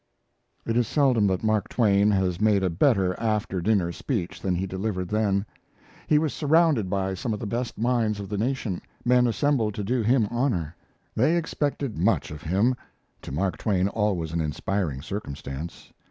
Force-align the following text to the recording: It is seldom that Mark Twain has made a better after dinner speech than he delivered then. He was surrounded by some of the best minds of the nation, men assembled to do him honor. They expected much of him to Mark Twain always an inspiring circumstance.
It 0.65 0.75
is 0.75 0.87
seldom 0.87 1.27
that 1.27 1.43
Mark 1.43 1.69
Twain 1.69 2.09
has 2.09 2.41
made 2.41 2.63
a 2.63 2.71
better 2.71 3.13
after 3.19 3.61
dinner 3.61 3.91
speech 3.91 4.41
than 4.41 4.55
he 4.55 4.65
delivered 4.65 5.09
then. 5.09 5.45
He 6.07 6.17
was 6.17 6.33
surrounded 6.33 6.89
by 6.89 7.13
some 7.13 7.35
of 7.35 7.39
the 7.39 7.45
best 7.45 7.77
minds 7.77 8.19
of 8.19 8.27
the 8.27 8.37
nation, 8.39 8.81
men 9.05 9.27
assembled 9.27 9.75
to 9.75 9.83
do 9.83 10.01
him 10.01 10.27
honor. 10.31 10.75
They 11.15 11.37
expected 11.37 11.99
much 11.99 12.31
of 12.31 12.41
him 12.41 12.73
to 13.21 13.31
Mark 13.31 13.57
Twain 13.57 13.89
always 13.89 14.31
an 14.31 14.41
inspiring 14.41 15.03
circumstance. 15.03 15.93